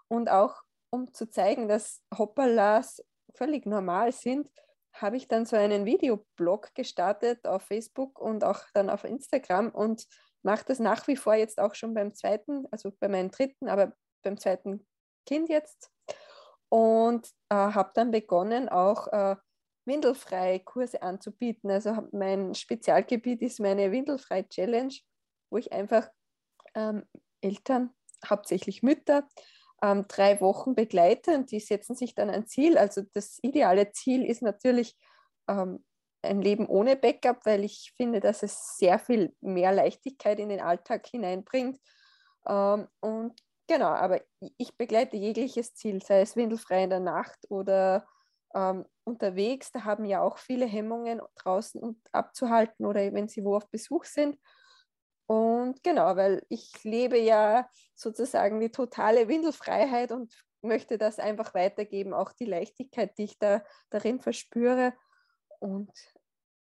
Und 0.07 0.29
auch 0.29 0.61
um 0.89 1.13
zu 1.13 1.29
zeigen, 1.29 1.67
dass 1.67 2.03
Hoppalas 2.17 3.03
völlig 3.35 3.65
normal 3.65 4.11
sind, 4.11 4.49
habe 4.93 5.17
ich 5.17 5.27
dann 5.27 5.45
so 5.45 5.55
einen 5.55 5.85
Videoblog 5.85 6.73
gestartet 6.73 7.45
auf 7.47 7.63
Facebook 7.63 8.19
und 8.19 8.43
auch 8.43 8.61
dann 8.73 8.89
auf 8.89 9.03
Instagram 9.03 9.69
und 9.69 10.07
mache 10.41 10.65
das 10.65 10.79
nach 10.79 11.07
wie 11.07 11.15
vor 11.15 11.35
jetzt 11.35 11.59
auch 11.59 11.75
schon 11.75 11.93
beim 11.93 12.13
zweiten, 12.15 12.65
also 12.71 12.91
bei 12.99 13.07
meinem 13.07 13.29
dritten, 13.29 13.69
aber 13.69 13.93
beim 14.23 14.37
zweiten 14.39 14.85
Kind 15.25 15.49
jetzt. 15.49 15.91
Und 16.69 17.27
äh, 17.49 17.55
habe 17.55 17.91
dann 17.93 18.11
begonnen, 18.11 18.69
auch 18.69 19.07
äh, 19.07 19.35
windelfreie 19.89 20.61
Kurse 20.61 21.01
anzubieten. 21.01 21.69
Also 21.69 22.07
mein 22.13 22.55
Spezialgebiet 22.55 23.41
ist 23.41 23.59
meine 23.59 23.91
windelfreie 23.91 24.47
Challenge, 24.47 24.93
wo 25.49 25.57
ich 25.57 25.73
einfach 25.73 26.09
ähm, 26.75 27.03
Eltern, 27.41 27.89
hauptsächlich 28.25 28.83
Mütter, 28.83 29.27
ähm, 29.81 30.05
drei 30.07 30.39
Wochen 30.41 30.75
begleite 30.75 31.35
und 31.35 31.51
die 31.51 31.59
setzen 31.59 31.95
sich 31.95 32.15
dann 32.15 32.29
ein 32.29 32.47
Ziel. 32.47 32.77
Also 32.77 33.01
das 33.13 33.39
ideale 33.41 33.91
Ziel 33.91 34.25
ist 34.25 34.41
natürlich 34.41 34.97
ähm, 35.47 35.83
ein 36.21 36.41
Leben 36.41 36.67
ohne 36.67 36.95
Backup, 36.95 37.45
weil 37.45 37.63
ich 37.63 37.93
finde, 37.95 38.19
dass 38.19 38.43
es 38.43 38.77
sehr 38.77 38.99
viel 38.99 39.35
mehr 39.41 39.71
Leichtigkeit 39.71 40.39
in 40.39 40.49
den 40.49 40.59
Alltag 40.59 41.07
hineinbringt. 41.07 41.79
Ähm, 42.47 42.87
und 42.99 43.41
genau, 43.67 43.87
aber 43.87 44.21
ich 44.57 44.77
begleite 44.77 45.17
jegliches 45.17 45.75
Ziel, 45.75 46.01
sei 46.01 46.21
es 46.21 46.35
windelfrei 46.35 46.83
in 46.83 46.89
der 46.89 46.99
Nacht 46.99 47.39
oder 47.49 48.05
ähm, 48.53 48.85
unterwegs. 49.09 49.71
Da 49.71 49.83
haben 49.83 50.05
ja 50.05 50.21
auch 50.21 50.37
viele 50.37 50.65
Hemmungen 50.65 51.21
draußen 51.35 51.81
und 51.81 51.97
abzuhalten 52.11 52.85
oder 52.85 53.13
wenn 53.13 53.27
sie 53.27 53.43
wo 53.43 53.55
auf 53.55 53.69
Besuch 53.69 54.05
sind. 54.05 54.37
Und 55.27 55.83
genau, 55.83 56.15
weil 56.15 56.43
ich 56.49 56.83
lebe 56.83 57.19
ja 57.19 57.69
sozusagen 57.95 58.59
die 58.59 58.71
totale 58.71 59.27
Windelfreiheit 59.27 60.11
und 60.11 60.33
möchte 60.61 60.97
das 60.97 61.19
einfach 61.19 61.53
weitergeben, 61.53 62.13
auch 62.13 62.33
die 62.33 62.45
Leichtigkeit, 62.45 63.17
die 63.17 63.25
ich 63.25 63.37
da 63.37 63.63
darin 63.89 64.19
verspüre. 64.19 64.93
Und 65.59 65.91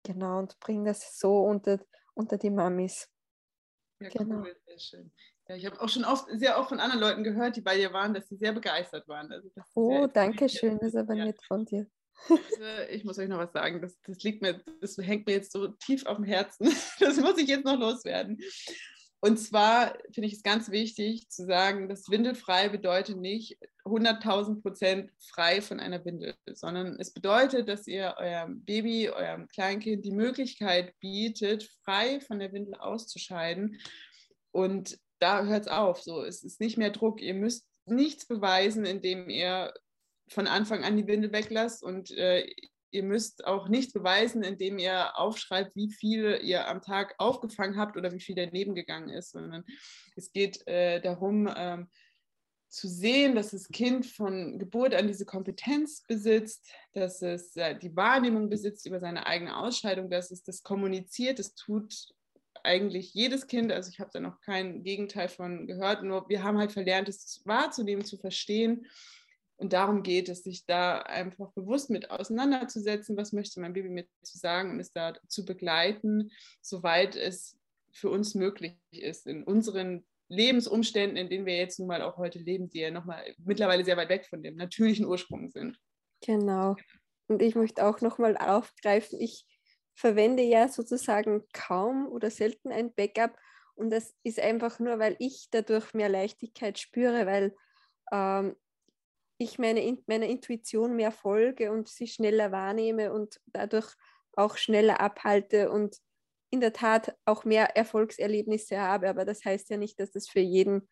genau, 0.03 0.39
und 0.39 0.59
bringe 0.59 0.87
das 0.87 1.19
so 1.19 1.45
unter, 1.45 1.79
unter 2.15 2.39
die 2.39 2.51
Mamis. 2.51 3.09
Ja, 4.01 4.09
genau. 4.09 4.41
cool, 4.41 4.57
sehr 4.67 4.79
schön. 4.79 5.13
Ja, 5.49 5.55
ich 5.55 5.65
habe 5.65 5.81
auch 5.81 5.89
schon 5.89 6.05
oft, 6.05 6.27
sehr 6.33 6.59
oft 6.59 6.71
von 6.71 6.81
anderen 6.81 7.01
Leuten 7.01 7.23
gehört, 7.23 7.57
die 7.57 7.61
bei 7.61 7.77
dir 7.77 7.93
waren, 7.93 8.13
dass 8.15 8.29
sie 8.29 8.37
sehr 8.37 8.53
begeistert 8.53 9.07
waren. 9.07 9.31
Also 9.31 9.49
oh, 9.75 10.09
danke 10.09 10.49
schön, 10.49 10.79
das 10.79 10.89
ist 10.89 10.97
aber 10.97 11.15
ja. 11.15 11.27
nett 11.27 11.41
von 11.47 11.65
dir. 11.65 11.87
Ich 12.91 13.05
muss 13.05 13.19
euch 13.19 13.29
noch 13.29 13.39
was 13.39 13.53
sagen, 13.53 13.81
das, 13.81 13.99
das 14.03 14.23
liegt 14.23 14.43
mir, 14.43 14.63
das 14.81 14.97
hängt 14.99 15.27
mir 15.27 15.35
jetzt 15.35 15.53
so 15.53 15.69
tief 15.69 16.07
auf 16.07 16.17
dem 16.17 16.25
Herzen. 16.25 16.69
Das 17.01 17.17
muss 17.19 17.39
ich 17.39 17.49
jetzt 17.49 17.65
noch 17.65 17.79
loswerden. 17.79 18.39
Und 19.21 19.39
zwar 19.39 19.97
finde 20.13 20.29
ich 20.29 20.35
es 20.35 20.43
ganz 20.43 20.71
wichtig 20.71 21.29
zu 21.31 21.47
sagen, 21.47 21.89
dass 21.89 22.11
windelfrei 22.11 22.69
bedeutet 22.69 23.17
nicht 23.17 23.59
100.000 23.85 24.63
Prozent 24.63 25.11
frei 25.33 25.63
von 25.63 25.81
einer 25.81 26.05
Windel, 26.05 26.35
sondern 26.53 26.97
es 27.01 27.13
bedeutet, 27.13 27.69
dass 27.69 27.87
ihr 27.87 28.15
eurem 28.19 28.65
Baby, 28.65 29.11
eurem 29.11 29.49
Kleinkind 29.49 30.05
die 30.05 30.13
Möglichkeit 30.13 30.95
bietet, 31.01 31.69
frei 31.85 32.21
von 32.21 32.39
der 32.39 32.53
Windel 32.53 32.75
auszuscheiden. 32.75 33.81
Und 34.53 34.99
da 35.19 35.45
hört 35.45 35.63
es 35.63 35.69
auf. 35.69 36.03
So, 36.03 36.23
es 36.23 36.45
ist 36.45 36.61
nicht 36.61 36.77
mehr 36.77 36.91
Druck. 36.91 37.21
Ihr 37.21 37.35
müsst 37.35 37.67
nichts 37.87 38.27
beweisen, 38.27 38.85
indem 38.85 39.31
ihr 39.31 39.73
von 40.29 40.47
Anfang 40.47 40.85
an 40.85 40.97
die 40.97 41.07
Windel 41.07 41.33
weglasst 41.33 41.83
und 41.83 42.11
äh, 42.13 42.47
ihr 42.91 43.03
müsst 43.03 43.47
auch 43.47 43.69
nichts 43.69 43.93
beweisen, 43.93 44.43
indem 44.43 44.79
ihr 44.79 45.19
aufschreibt, 45.19 45.77
wie 45.77 45.91
viel 45.91 46.41
ihr 46.43 46.69
am 46.69 46.81
Tag 46.81 47.15
aufgefangen 47.19 47.77
habt 47.77 47.97
oder 47.97 48.13
wie 48.13 48.21
viel 48.21 48.35
daneben 48.35 48.75
gegangen 48.75 49.11
ist, 49.11 49.33
sondern 49.33 49.65
es 50.17 50.33
geht 50.33 50.67
äh, 50.67 51.01
darum, 51.01 51.49
ähm, 51.55 51.89
zu 52.69 52.89
sehen, 52.89 53.35
dass 53.35 53.51
das 53.51 53.69
Kind 53.69 54.07
von 54.07 54.59
Geburt 54.59 54.95
an 54.95 55.07
diese 55.07 55.25
Kompetenz 55.25 56.03
besitzt, 56.03 56.69
dass 56.93 57.23
es 57.23 57.57
äh, 57.57 57.79
die 57.79 57.95
Wahrnehmung 57.95 58.51
besitzt 58.51 58.87
über 58.87 58.99
seine 58.99 59.27
eigene 59.27 59.57
Ausscheidung, 59.57 60.11
dass 60.11 60.31
es 60.31 60.43
das 60.43 60.63
kommuniziert, 60.63 61.39
das 61.39 61.55
tut 61.55 62.09
eigentlich 62.65 63.15
jedes 63.15 63.47
Kind, 63.47 63.71
also 63.71 63.91
ich 63.91 64.01
habe 64.01 64.11
da 64.13 64.21
noch 64.21 64.41
kein 64.41 64.83
Gegenteil 64.83 65.29
von 65.29 65.67
gehört, 65.67 66.03
nur 66.03 66.29
wir 66.29 66.43
haben 66.43 66.59
halt 66.59 66.73
verlernt, 66.73 67.09
es 67.09 67.41
wahrzunehmen, 67.45 68.05
zu 68.05 68.17
verstehen 68.17 68.87
und 69.57 69.73
darum 69.73 70.03
geht 70.03 70.29
es, 70.29 70.43
sich 70.43 70.67
da 70.67 70.99
einfach 70.99 71.51
bewusst 71.53 71.91
mit 71.91 72.11
auseinanderzusetzen, 72.11 73.17
was 73.17 73.33
möchte 73.33 73.61
mein 73.61 73.73
Baby 73.73 73.89
mir 73.89 74.07
zu 74.23 74.39
sagen 74.39 74.71
und 74.71 74.81
es 74.81 74.93
da 74.93 75.15
zu 75.29 75.45
begleiten, 75.45 76.31
soweit 76.61 77.17
es 77.17 77.59
für 77.93 78.11
uns 78.11 78.35
möglich 78.35 78.77
ist, 78.91 79.27
in 79.27 79.43
unseren 79.45 80.07
Lebensumständen, 80.29 81.17
in 81.17 81.31
denen 81.31 81.47
wir 81.47 81.57
jetzt 81.57 81.79
nun 81.79 81.89
mal 81.89 82.03
auch 82.03 82.19
heute 82.19 82.39
leben, 82.39 82.69
die 82.69 82.81
ja 82.81 82.91
nochmal 82.91 83.25
mittlerweile 83.39 83.85
sehr 83.85 83.97
weit 83.97 84.09
weg 84.09 84.27
von 84.27 84.43
dem 84.43 84.57
natürlichen 84.57 85.07
Ursprung 85.07 85.49
sind. 85.49 85.79
Genau. 86.21 86.77
Und 87.29 87.43
ich 87.43 87.55
möchte 87.55 87.87
auch 87.87 88.01
nochmal 88.01 88.37
aufgreifen, 88.37 89.21
ich 89.21 89.47
verwende 89.95 90.43
ja 90.43 90.69
sozusagen 90.69 91.45
kaum 91.53 92.07
oder 92.09 92.31
selten 92.31 92.71
ein 92.71 92.93
Backup 92.93 93.37
und 93.75 93.91
das 93.91 94.15
ist 94.23 94.41
einfach 94.41 94.79
nur, 94.79 94.99
weil 94.99 95.17
ich 95.19 95.49
dadurch 95.51 95.95
mehr 95.95 96.09
Leichtigkeit 96.09 96.79
spüre, 96.79 97.27
weil 97.27 97.55
ähm, 98.11 98.57
ich 99.39 99.59
meine, 99.59 99.97
meiner 100.07 100.27
Intuition 100.27 100.97
mehr 100.97 101.13
folge 101.13 101.71
und 101.71 101.89
sie 101.89 102.07
schneller 102.07 102.53
wahrnehme 102.53 103.13
und 103.13 103.41
dadurch 103.47 103.95
auch 104.33 104.57
schneller 104.57 105.01
abhalte 105.01 105.71
und 105.71 105.99
in 106.51 106.61
der 106.61 106.73
Tat 106.73 107.17
auch 107.25 107.45
mehr 107.45 107.77
Erfolgserlebnisse 107.77 108.79
habe. 108.79 109.09
Aber 109.09 109.25
das 109.25 109.45
heißt 109.45 109.71
ja 109.71 109.77
nicht, 109.77 109.99
dass 110.01 110.11
das 110.11 110.29
für 110.29 110.41
jeden 110.41 110.89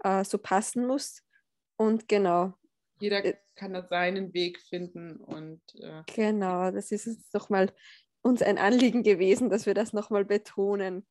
äh, 0.00 0.24
so 0.24 0.38
passen 0.38 0.86
muss. 0.86 1.22
Und 1.76 2.08
genau. 2.08 2.54
Jeder 2.98 3.24
äh, 3.24 3.36
kann 3.54 3.72
da 3.72 3.86
seinen 3.86 4.34
Weg 4.34 4.60
finden 4.60 5.16
und 5.16 5.60
äh, 5.80 6.02
genau, 6.14 6.70
das 6.70 6.90
ist 6.90 7.06
es 7.06 7.30
doch 7.30 7.48
mal 7.48 7.72
uns 8.22 8.42
ein 8.42 8.58
Anliegen 8.58 9.02
gewesen, 9.02 9.50
dass 9.50 9.66
wir 9.66 9.74
das 9.74 9.92
nochmal 9.92 10.24
betonen 10.24 11.06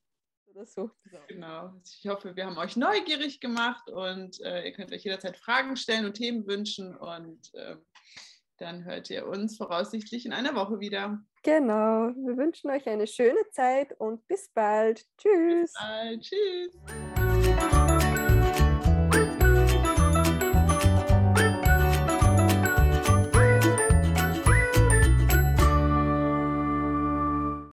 oder 0.56 0.66
so. 0.66 0.90
Genau. 1.28 1.74
Ich 1.84 2.08
hoffe, 2.08 2.36
wir 2.36 2.46
haben 2.46 2.58
euch 2.58 2.76
neugierig 2.76 3.40
gemacht 3.40 3.90
und 3.90 4.40
äh, 4.42 4.66
ihr 4.66 4.74
könnt 4.74 4.92
euch 4.92 5.04
jederzeit 5.04 5.38
Fragen 5.38 5.76
stellen 5.76 6.06
und 6.06 6.14
Themen 6.14 6.48
wünschen 6.48 6.96
und 6.96 7.54
äh, 7.54 7.76
dann 8.58 8.86
hört 8.86 9.10
ihr 9.10 9.28
uns 9.28 9.58
voraussichtlich 9.58 10.26
in 10.26 10.34
einer 10.34 10.56
Woche 10.56 10.80
wieder. 10.80 11.20
Genau. 11.44 12.10
Wir 12.16 12.38
wünschen 12.38 12.70
euch 12.70 12.88
eine 12.88 13.06
schöne 13.06 13.50
Zeit 13.52 13.94
und 14.00 14.26
bis 14.28 14.50
bald. 14.50 15.06
Tschüss. 15.18 15.72
Bis 15.72 15.74
bald. 15.74 16.22
Tschüss. 16.22 17.05